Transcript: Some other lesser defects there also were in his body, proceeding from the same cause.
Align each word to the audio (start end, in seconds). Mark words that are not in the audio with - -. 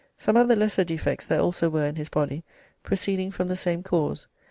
Some 0.17 0.35
other 0.35 0.55
lesser 0.55 0.83
defects 0.83 1.27
there 1.27 1.41
also 1.41 1.69
were 1.69 1.85
in 1.85 1.95
his 1.95 2.09
body, 2.09 2.43
proceeding 2.81 3.29
from 3.29 3.49
the 3.49 3.55
same 3.55 3.83
cause. 3.83 4.27